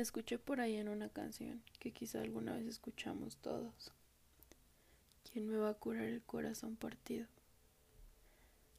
[0.00, 3.92] Escuché por ahí en una canción que quizá alguna vez escuchamos todos.
[5.30, 7.26] ¿Quién me va a curar el corazón partido?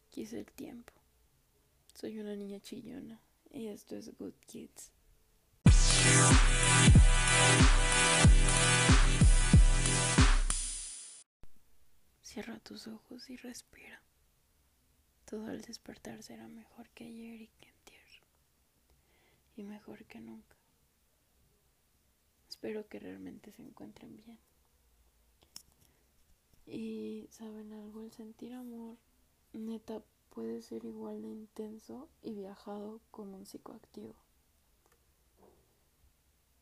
[0.09, 0.91] Quise el tiempo.
[1.93, 3.21] Soy una niña chillona
[3.51, 4.91] y esto es Good Kids.
[12.23, 14.01] Cierra tus ojos y respira.
[15.25, 18.23] Todo al despertar será mejor que ayer y que entierro.
[19.55, 20.60] Y mejor que nunca.
[22.61, 24.37] Espero que realmente se encuentren bien.
[26.67, 28.97] Y saben algo, el sentir amor
[29.51, 34.13] neta puede ser igual de intenso y viajado como un psicoactivo.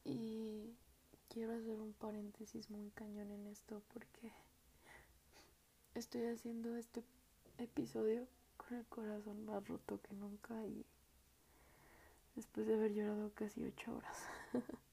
[0.06, 0.74] Y
[1.28, 4.32] quiero hacer un paréntesis muy cañón en esto porque
[5.96, 7.04] estoy haciendo este
[7.58, 10.86] episodio con el corazón más roto que nunca y
[12.38, 14.18] después de haber llorado casi ocho horas.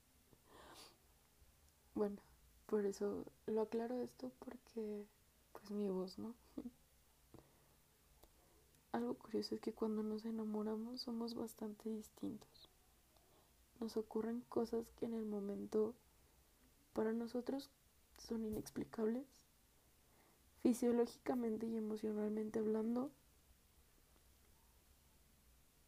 [1.96, 2.18] bueno,
[2.66, 5.06] por eso lo aclaro esto porque
[5.52, 6.34] pues mi voz, ¿no?
[8.92, 12.70] Algo curioso es que cuando nos enamoramos somos bastante distintos.
[13.80, 15.94] Nos ocurren cosas que en el momento
[16.92, 17.70] para nosotros
[18.18, 19.26] son inexplicables.
[20.62, 23.10] Fisiológicamente y emocionalmente hablando,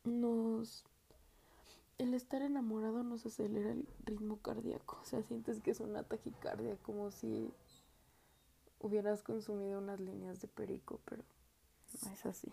[0.05, 0.85] nos
[1.99, 6.77] el estar enamorado nos acelera el ritmo cardíaco, o sea, sientes que es una taquicardia,
[6.83, 7.53] como si
[8.81, 11.25] hubieras consumido unas líneas de perico, pero
[12.05, 12.53] no es así.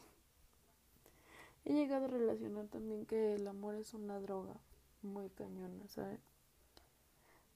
[1.63, 4.55] He llegado a relacionar también que el amor es una droga
[5.03, 6.19] muy cañona, ¿sabes?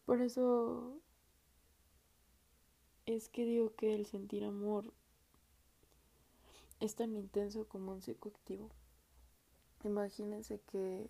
[0.05, 0.99] Por eso
[3.05, 4.93] es que digo que el sentir amor
[6.79, 8.69] es tan intenso como un psicoactivo.
[9.83, 11.09] Imagínense que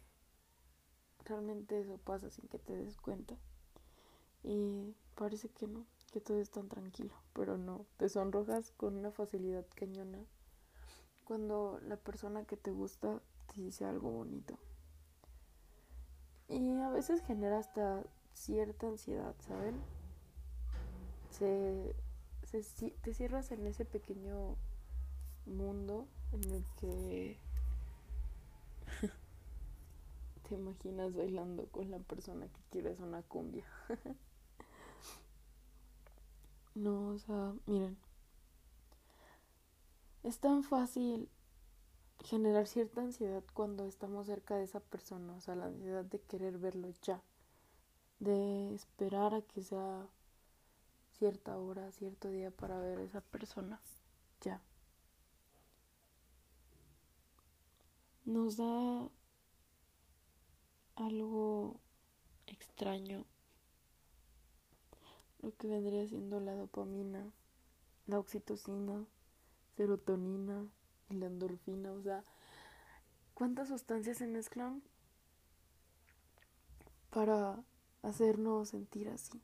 [1.29, 3.35] realmente eso pasa sin que te des cuenta.
[4.43, 9.11] Y parece que no, que todo es tan tranquilo, pero no, te sonrojas con una
[9.11, 10.19] facilidad cañona
[11.25, 13.21] cuando la persona que te gusta
[13.53, 14.57] te dice algo bonito.
[16.47, 18.03] Y a veces genera hasta
[18.33, 19.79] cierta ansiedad, ¿saben?
[21.29, 21.95] Se,
[22.43, 24.55] se, te cierras en ese pequeño
[25.45, 27.37] mundo en el que
[30.49, 33.65] te imaginas bailando con la persona que quieres una cumbia.
[36.75, 37.95] no, o sea, miren.
[40.23, 41.29] Es tan fácil
[42.23, 46.57] generar cierta ansiedad cuando estamos cerca de esa persona, o sea, la ansiedad de querer
[46.57, 47.21] verlo ya,
[48.19, 50.07] de esperar a que sea
[51.19, 53.79] cierta hora, cierto día para ver a esa persona,
[54.41, 54.61] ya.
[58.25, 59.09] Nos da
[61.09, 61.79] algo
[62.45, 63.25] extraño
[65.41, 67.31] lo que vendría siendo la dopamina,
[68.07, 69.05] la oxitocina,
[69.75, 70.67] serotonina
[71.09, 72.23] y la endorfina, o sea,
[73.33, 74.83] ¿cuántas sustancias se mezclan
[77.09, 77.63] para
[78.03, 79.41] hacernos sentir así?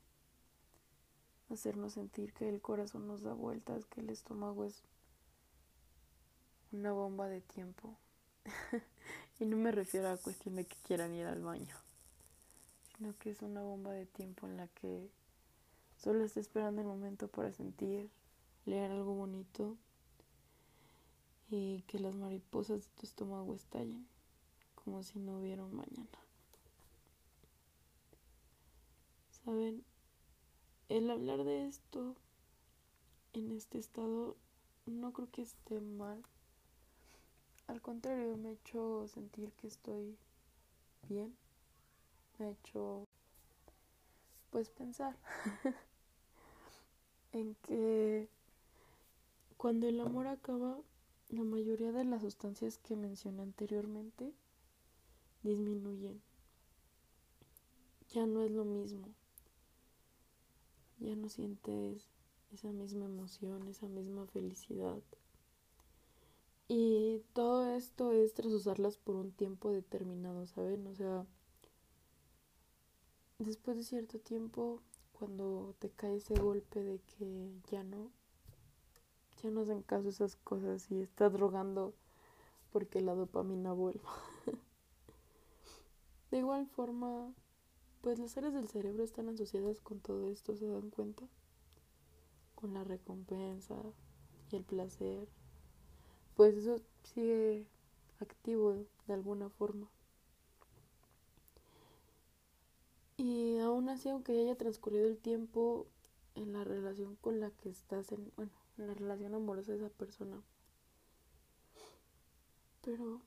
[1.50, 4.84] Hacernos sentir que el corazón nos da vueltas, que el estómago es
[6.72, 7.96] una bomba de tiempo.
[9.40, 11.76] Y no me refiero a cuestión de que quieran ir al baño,
[12.96, 15.10] sino que es una bomba de tiempo en la que
[15.98, 18.10] solo está esperando el momento para sentir,
[18.66, 19.76] leer algo bonito
[21.50, 24.08] y que las mariposas de tu estómago estallen,
[24.76, 26.20] como si no hubiera un mañana.
[29.44, 29.84] Saben,
[30.88, 32.16] el hablar de esto
[33.34, 34.38] en este estado
[34.86, 36.24] no creo que esté mal
[37.68, 40.18] al contrario, me ha hecho sentir que estoy
[41.10, 41.36] bien.
[42.38, 43.08] Me ha hecho,
[44.52, 45.16] pues, pensar
[47.32, 48.28] en que
[49.58, 50.78] cuando el amor acaba,
[51.30, 54.32] la mayoría de las sustancias que mencioné anteriormente
[55.44, 56.22] disminuyen.
[58.10, 59.08] Ya no es lo mismo.
[61.00, 62.08] Ya no sientes
[62.54, 65.02] esa misma emoción, esa misma felicidad.
[66.68, 70.88] Y todo esto es tras usarlas por un tiempo determinado, ¿saben?
[70.88, 71.26] O sea,
[73.38, 74.82] después de cierto tiempo,
[75.14, 78.10] cuando te cae ese golpe de que ya no,
[79.44, 81.94] ya no hacen caso esas cosas y estás drogando
[82.72, 84.10] porque la dopamina vuelva.
[86.32, 87.32] de igual forma,
[88.02, 91.28] pues las áreas del cerebro están asociadas con todo esto, ¿se dan cuenta?
[92.56, 93.76] Con la recompensa
[94.52, 95.30] y el placer
[96.36, 97.66] pues eso sigue
[98.20, 99.88] activo de alguna forma.
[103.66, 105.88] aún así, aunque haya transcurrido el tiempo
[106.36, 109.90] en la relación con la que estás, en, bueno, en la relación amorosa de esa
[109.90, 110.42] persona.
[112.82, 113.22] Pero,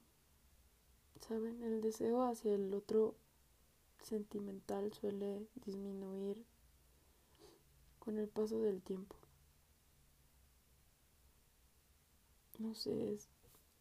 [1.21, 1.63] ¿saben?
[1.63, 3.15] El deseo hacia el otro
[4.03, 6.45] sentimental suele disminuir
[7.99, 9.17] con el paso del tiempo.
[12.59, 13.29] No sé, es,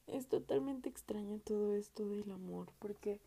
[0.07, 3.19] es totalmente extraño todo esto del amor, porque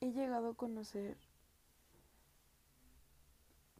[0.00, 1.16] he llegado a conocer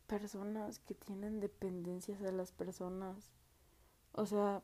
[0.06, 3.30] personas que tienen dependencias a las personas.
[4.12, 4.62] O sea,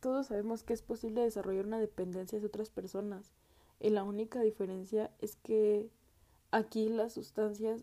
[0.00, 3.32] todos sabemos que es posible desarrollar una dependencia de otras personas.
[3.80, 5.90] Y la única diferencia es que
[6.50, 7.82] aquí las sustancias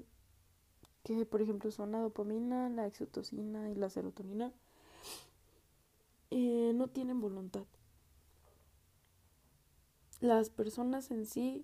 [1.03, 4.53] que por ejemplo son la dopamina, la oxitocina y la serotonina
[6.35, 7.63] eh, no tienen voluntad.
[10.19, 11.63] Las personas en sí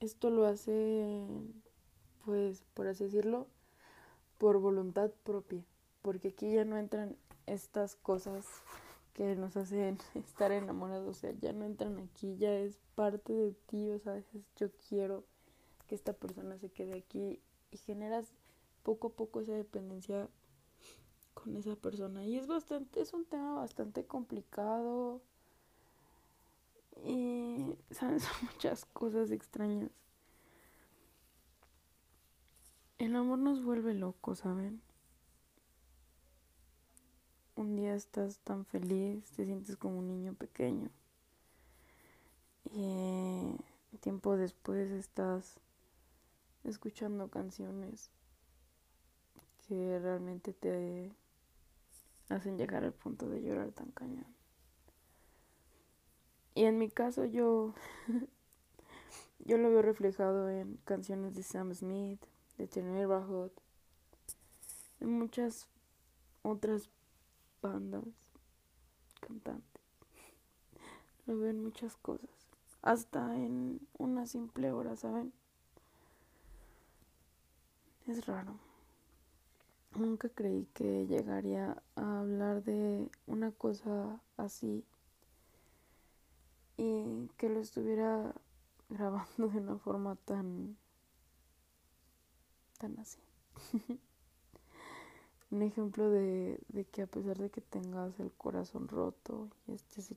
[0.00, 1.62] esto lo hacen
[2.24, 3.46] pues por así decirlo
[4.38, 5.62] por voluntad propia
[6.00, 7.16] porque aquí ya no entran
[7.46, 8.46] estas cosas
[9.12, 13.52] que nos hacen estar enamorados, o sea, ya no entran aquí, ya es parte de
[13.52, 14.22] ti, o sea,
[14.56, 15.24] yo quiero
[15.88, 17.40] que esta persona se quede aquí
[17.70, 18.32] y generas
[18.82, 20.28] poco a poco esa dependencia
[21.46, 25.22] con esa persona y es bastante es un tema bastante complicado
[27.04, 29.90] y son muchas cosas extrañas
[32.98, 34.80] el amor nos vuelve locos, ¿saben?
[37.56, 40.90] un día estás tan feliz, te sientes como un niño pequeño.
[42.72, 43.56] Y
[44.00, 45.58] tiempo después estás
[46.64, 48.10] escuchando canciones
[49.66, 51.12] que realmente te
[52.28, 54.26] hacen llegar al punto de llorar tan cañón.
[56.54, 57.74] Y en mi caso yo
[59.40, 62.20] yo lo veo reflejado en canciones de Sam Smith,
[62.58, 63.50] de Tenor Neighborhood,
[65.00, 65.68] en muchas
[66.42, 66.88] otras
[67.60, 68.04] bandas,
[69.20, 69.82] cantantes.
[71.26, 72.30] Lo veo en muchas cosas.
[72.82, 75.32] Hasta en una simple hora, ¿saben?
[78.06, 78.65] Es raro.
[79.98, 84.84] Nunca creí que llegaría a hablar de una cosa así
[86.76, 88.34] y que lo estuviera
[88.90, 90.76] grabando de una forma tan
[92.78, 93.18] tan así.
[95.50, 100.14] un ejemplo de, de que a pesar de que tengas el corazón roto y estés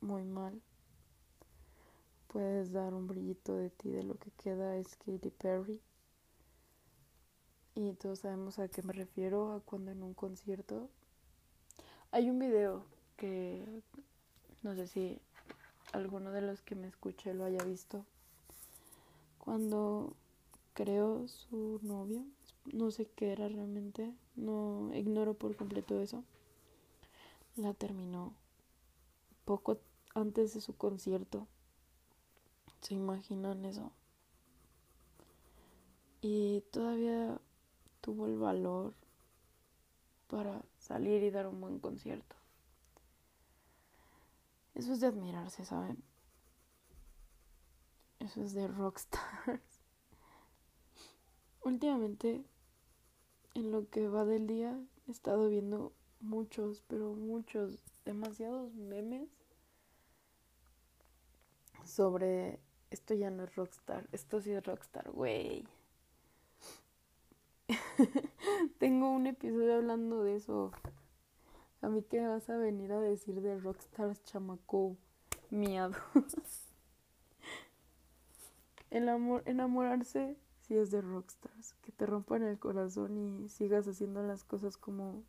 [0.00, 0.62] muy mal,
[2.28, 5.80] puedes dar un brillito de ti de lo que queda es Katy Perry.
[7.76, 10.88] Y todos sabemos a qué me refiero, a cuando en un concierto
[12.10, 12.86] hay un video
[13.18, 13.82] que
[14.62, 15.20] no sé si
[15.92, 18.06] alguno de los que me escuche lo haya visto.
[19.38, 20.14] Cuando
[20.72, 22.24] creo su novio
[22.72, 26.24] no sé qué era realmente, no ignoro por completo eso.
[27.56, 28.32] La terminó
[29.44, 29.78] poco
[30.14, 31.46] antes de su concierto.
[32.80, 33.92] ¿Se imaginan eso?
[36.22, 37.38] Y todavía
[38.06, 38.94] tuvo el valor
[40.28, 42.36] para salir y dar un buen concierto.
[44.76, 46.00] Eso es de admirarse, ¿saben?
[48.20, 49.80] Eso es de rockstars.
[51.64, 52.44] Últimamente
[53.54, 59.28] en lo que va del día he estado viendo muchos, pero muchos, demasiados memes
[61.84, 62.60] sobre
[62.90, 65.66] esto ya no es rockstar, esto sí es rockstar, güey.
[68.78, 70.72] Tengo un episodio hablando de eso.
[71.82, 74.96] A mí qué vas a venir a decir de rockstars chamaco
[75.50, 75.94] miado.
[78.90, 84.22] El amor, enamorarse si es de rockstars, que te rompan el corazón y sigas haciendo
[84.22, 85.22] las cosas como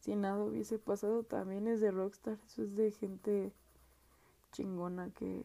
[0.00, 3.52] si nada hubiese pasado, también es de rockstar, eso es de gente
[4.52, 5.44] chingona que,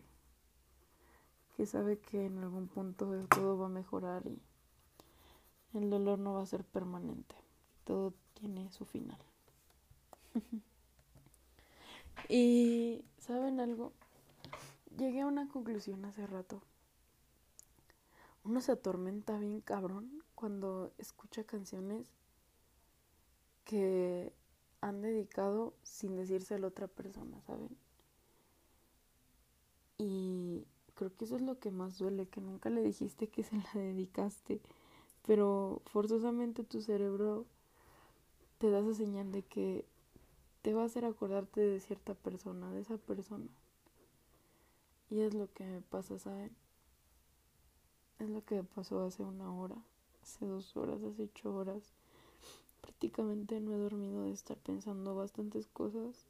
[1.56, 4.40] que sabe que en algún punto todo va a mejorar y
[5.78, 7.36] el dolor no va a ser permanente,
[7.84, 9.20] todo tiene su final.
[12.30, 13.94] y, ¿saben algo?
[14.98, 16.62] Llegué a una conclusión hace rato
[18.48, 22.08] uno se atormenta bien cabrón cuando escucha canciones
[23.66, 24.32] que
[24.80, 27.76] han dedicado sin decirse a la otra persona, ¿saben?
[29.98, 30.66] Y
[30.96, 33.70] creo que eso es lo que más duele, que nunca le dijiste que se la
[33.74, 34.62] dedicaste,
[35.28, 37.46] pero forzosamente tu cerebro
[38.58, 39.86] te da esa señal de que
[40.62, 43.48] te va a hacer acordarte de cierta persona, de esa persona.
[45.10, 46.56] Y es lo que me pasa, ¿saben?
[48.20, 49.76] Es lo que pasó hace una hora.
[50.24, 51.94] hace dos horas, hace ocho horas.
[52.82, 56.26] Prácticamente no he dormido de estar pensando bastantes cosas.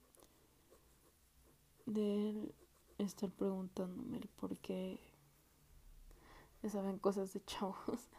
[1.86, 2.51] De
[2.98, 5.00] estar preguntándome el por qué
[6.63, 8.10] ya saben cosas de chavos.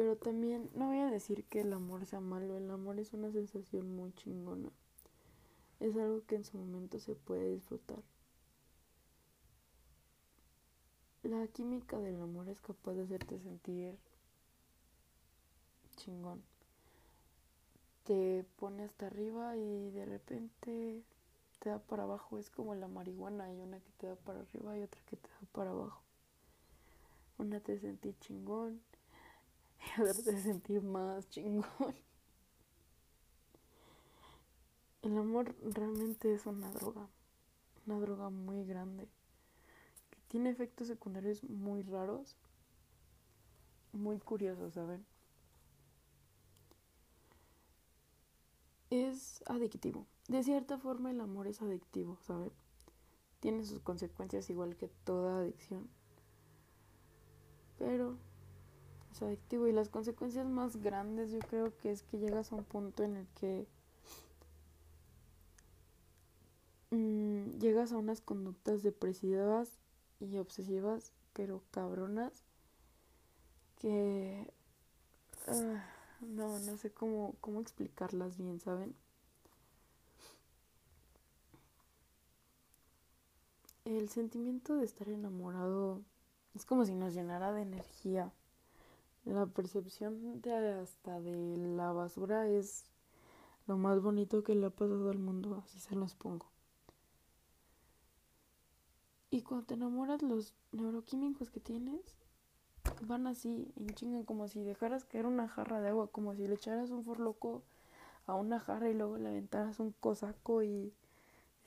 [0.00, 3.30] Pero también no voy a decir que el amor sea malo, el amor es una
[3.30, 4.70] sensación muy chingona.
[5.78, 8.02] Es algo que en su momento se puede disfrutar.
[11.22, 13.98] La química del amor es capaz de hacerte sentir
[15.96, 16.42] chingón.
[18.04, 21.02] Te pone hasta arriba y de repente
[21.58, 22.38] te da para abajo.
[22.38, 25.28] Es como la marihuana, hay una que te da para arriba y otra que te
[25.28, 26.00] da para abajo.
[27.36, 28.80] Una te sentí chingón
[29.96, 31.94] y otra te sentir más chingón.
[35.02, 37.08] El amor realmente es una droga,
[37.86, 39.08] una droga muy grande,
[40.10, 42.36] que tiene efectos secundarios muy raros,
[43.92, 45.06] muy curiosos, ¿saben?
[48.90, 50.06] Es adictivo.
[50.28, 52.52] De cierta forma el amor es adictivo, ¿saben?
[53.40, 55.88] Tiene sus consecuencias igual que toda adicción.
[57.78, 58.18] Pero
[59.12, 62.64] es adictivo y las consecuencias más grandes yo creo que es que llegas a un
[62.64, 63.66] punto en el que
[66.90, 69.78] mmm, llegas a unas conductas depresivas
[70.20, 72.44] y obsesivas, pero cabronas,
[73.80, 74.52] que
[75.46, 78.94] uh, no, no sé cómo, cómo explicarlas bien, ¿saben?
[83.84, 86.02] El sentimiento de estar enamorado
[86.54, 88.30] es como si nos llenara de energía.
[89.24, 92.84] La percepción de hasta de la basura es
[93.66, 96.46] lo más bonito que le ha pasado al mundo, así se los pongo.
[99.30, 102.00] Y cuando te enamoras, los neuroquímicos que tienes
[103.02, 106.90] van así, en como si dejaras caer una jarra de agua, como si le echaras
[106.90, 107.62] un forloco
[108.26, 110.92] a una jarra y luego le aventaras un cosaco y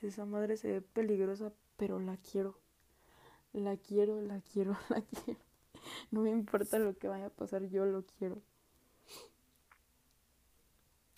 [0.02, 2.58] esa madre se ve peligrosa, pero la quiero.
[3.52, 5.40] La quiero, la quiero, la quiero.
[6.10, 8.42] No me importa lo que vaya a pasar, yo lo quiero.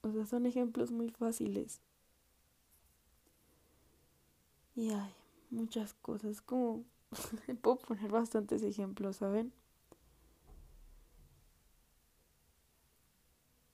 [0.03, 1.81] O sea, son ejemplos muy fáciles.
[4.77, 5.15] Y hay
[5.51, 6.85] muchas cosas, como
[7.63, 9.53] puedo poner bastantes ejemplos, ¿saben?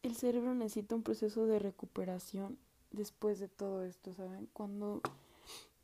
[0.03, 2.59] El cerebro necesita un proceso de recuperación
[2.91, 4.49] después de todo esto, ¿saben?
[4.53, 5.01] Cuando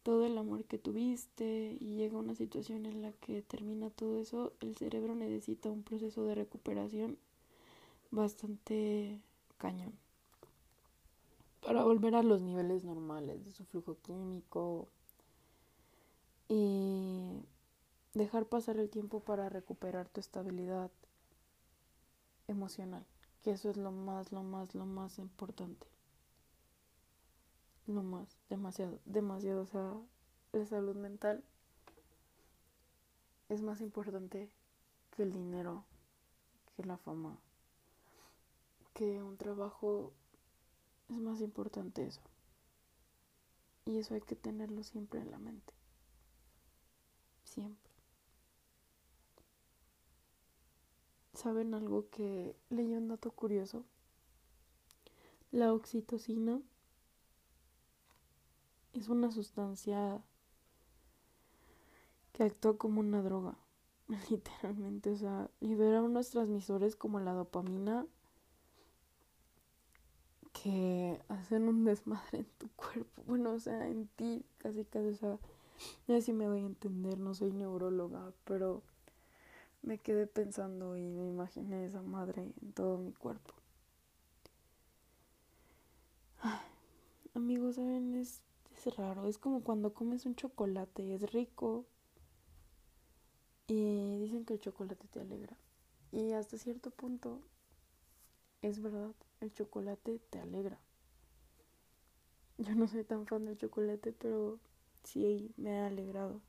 [0.08, 4.54] todo el amor que tuviste y llega una situación en la que termina todo eso,
[4.60, 7.18] el cerebro necesita un proceso de recuperación
[8.10, 9.20] bastante
[9.58, 9.92] cañón.
[11.60, 14.88] Para volver a los niveles normales de su flujo químico
[16.48, 17.42] y
[18.14, 20.90] dejar pasar el tiempo para recuperar tu estabilidad
[22.46, 23.04] emocional,
[23.42, 25.97] que eso es lo más, lo más, lo más importante
[27.88, 29.62] no más, demasiado, demasiado.
[29.62, 29.94] O sea,
[30.52, 31.42] la salud mental
[33.48, 34.50] es más importante
[35.16, 35.84] que el dinero,
[36.76, 37.38] que la fama,
[38.94, 40.12] que un trabajo.
[41.08, 42.20] Es más importante eso.
[43.86, 45.72] Y eso hay que tenerlo siempre en la mente.
[47.44, 47.90] Siempre.
[51.32, 53.86] ¿Saben algo que leí un dato curioso?
[55.50, 56.60] La oxitocina
[58.98, 60.20] es una sustancia
[62.32, 63.56] que actúa como una droga,
[64.30, 68.06] literalmente, o sea, libera unos transmisores como la dopamina
[70.52, 75.14] que hacen un desmadre en tu cuerpo, bueno, o sea, en ti, casi casi, o
[75.14, 75.38] sea,
[76.06, 78.82] sé si me voy a entender, no soy neuróloga, pero
[79.82, 83.54] me quedé pensando y me imaginé esa madre en todo mi cuerpo.
[87.38, 88.14] amigos, ¿saben?
[88.16, 88.42] Es
[88.86, 91.86] es raro, es como cuando comes un chocolate, es rico
[93.66, 95.56] y dicen que el chocolate te alegra.
[96.12, 97.42] Y hasta cierto punto
[98.62, 100.78] es verdad, el chocolate te alegra.
[102.58, 104.58] Yo no soy tan fan del chocolate, pero
[105.04, 106.40] sí me ha alegrado.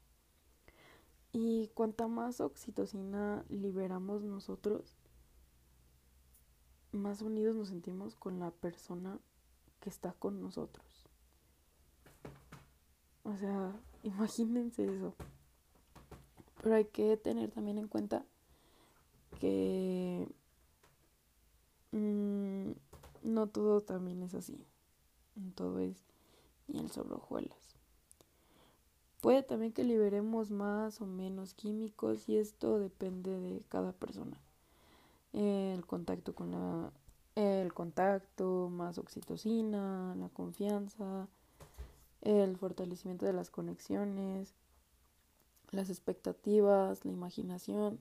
[1.32, 4.96] Y cuanta más oxitocina liberamos nosotros,
[6.92, 9.20] más unidos nos sentimos con la persona
[9.80, 10.89] que está con nosotros.
[13.30, 15.14] O sea, imagínense eso.
[16.62, 18.26] Pero hay que tener también en cuenta
[19.40, 20.28] que
[21.92, 22.72] mm,
[23.24, 24.66] no todo también es así.
[25.56, 26.04] Todo es
[26.68, 27.58] ni el sobre hojuelas.
[29.22, 34.38] Puede también que liberemos más o menos químicos y esto depende de cada persona.
[35.34, 36.92] El contacto con la
[37.36, 41.28] el contacto, más oxitocina, la confianza,
[42.22, 44.54] el fortalecimiento de las conexiones,
[45.72, 48.00] las expectativas, la imaginación,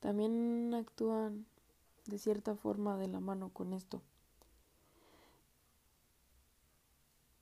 [0.00, 1.46] también actúan
[2.06, 4.02] de cierta forma de la mano con esto.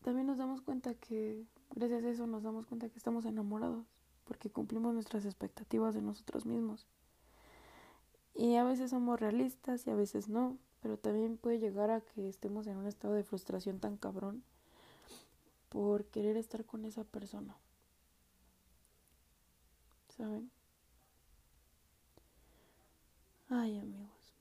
[0.03, 1.45] También nos damos cuenta que
[1.75, 3.87] gracias a eso nos damos cuenta que estamos enamorados
[4.25, 6.87] porque cumplimos nuestras expectativas de nosotros mismos.
[8.35, 12.29] Y a veces somos realistas y a veces no, pero también puede llegar a que
[12.29, 14.43] estemos en un estado de frustración tan cabrón
[15.73, 17.57] por querer estar con esa persona.
[20.15, 20.51] ¿Saben?
[23.49, 24.35] Ay, amigos.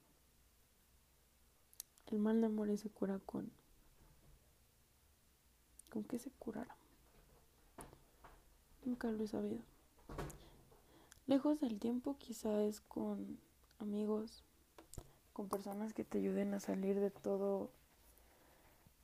[2.07, 3.49] El mal de amor se cura con...
[5.89, 6.75] ¿Con qué se curará?
[8.83, 9.61] Nunca lo he sabido.
[11.27, 13.39] Lejos del tiempo quizá es con
[13.79, 14.43] amigos,
[15.31, 17.71] con personas que te ayuden a salir de todo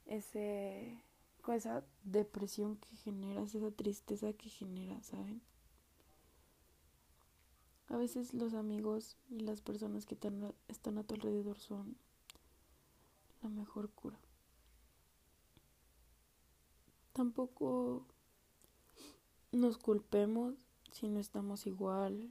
[0.08, 1.02] ese
[1.56, 5.42] esa depresión que generas, esa tristeza que genera, ¿saben?
[7.90, 10.18] A veces los amigos y las personas que
[10.68, 11.96] están a tu alrededor son
[13.42, 14.20] la mejor cura.
[17.14, 18.06] Tampoco
[19.52, 20.56] nos culpemos
[20.92, 22.30] si no estamos igual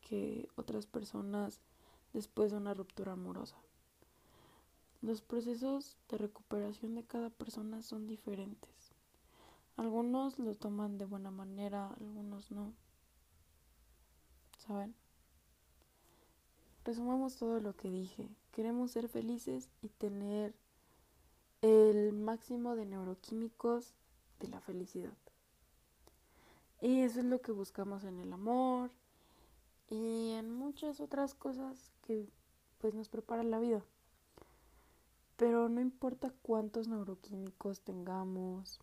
[0.00, 1.60] que otras personas
[2.12, 3.56] después de una ruptura amorosa.
[5.02, 8.92] Los procesos de recuperación de cada persona son diferentes.
[9.76, 12.72] Algunos lo toman de buena manera, algunos no.
[14.58, 14.94] ¿Saben?
[16.84, 18.28] Resumamos todo lo que dije.
[18.52, 20.54] Queremos ser felices y tener
[21.62, 23.94] el máximo de neuroquímicos
[24.38, 25.16] de la felicidad.
[26.80, 28.90] Y eso es lo que buscamos en el amor
[29.90, 32.28] y en muchas otras cosas que
[32.78, 33.84] pues nos preparan la vida.
[35.36, 38.80] Pero no importa cuántos neuroquímicos tengamos,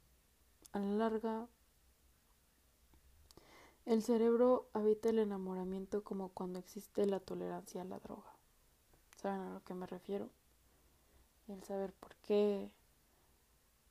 [0.73, 1.47] a la larga
[3.89, 8.35] el cerebro habita el enamoramiento como cuando existe la tolerancia a la droga.
[9.17, 10.29] ¿Saben a lo que me refiero?
[11.47, 12.71] El saber por qué,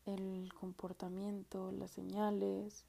[0.07, 2.85] el comportamiento, las señales,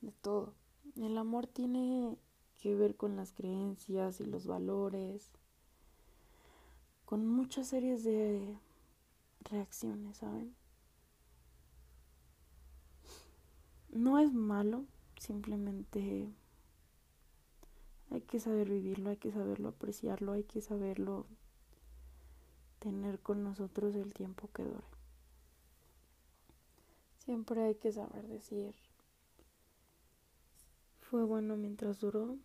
[0.00, 0.54] de todo.
[0.96, 2.16] El amor tiene
[2.56, 5.30] que ver con las creencias y los valores,
[7.10, 8.56] con muchas series de
[9.42, 10.54] reacciones, ¿saben?
[13.90, 14.86] No es malo,
[15.20, 16.32] Simplemente
[18.10, 21.26] hay que saber vivirlo, hay que saberlo apreciarlo, hay que saberlo
[22.78, 24.82] tener con nosotros el tiempo que dure.
[27.18, 28.74] Siempre hay que saber decir,
[31.02, 32.38] fue bueno mientras duró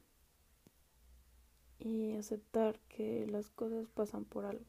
[1.79, 4.65] y aceptar que las cosas pasan por algo.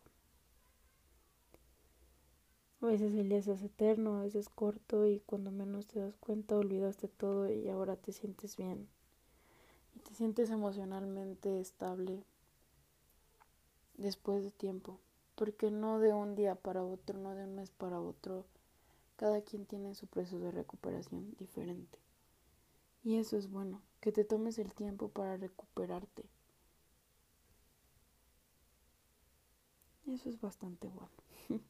[2.83, 6.14] A veces el día se hace eterno, a veces corto y cuando menos te das
[6.16, 8.87] cuenta olvidaste todo y ahora te sientes bien.
[9.95, 12.23] Y te sientes emocionalmente estable
[13.97, 14.99] después de tiempo.
[15.35, 18.45] Porque no de un día para otro, no de un mes para otro.
[19.16, 21.99] Cada quien tiene su proceso de recuperación diferente.
[23.05, 26.25] Y eso es bueno, que te tomes el tiempo para recuperarte.
[30.07, 31.11] Eso es bastante bueno.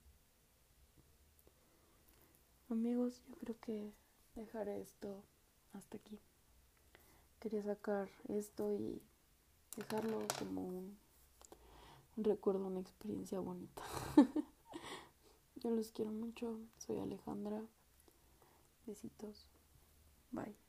[2.68, 3.92] Amigos, yo creo que
[4.34, 5.22] dejaré esto
[5.72, 6.18] hasta aquí.
[7.40, 9.00] Quería sacar esto y
[9.76, 10.98] dejarlo como un,
[12.16, 13.82] recuerdo, una experiencia bonita.
[15.56, 16.58] yo los quiero mucho.
[16.78, 17.62] Soy Alejandra.
[18.86, 19.48] Besitos.
[20.30, 20.65] Bye.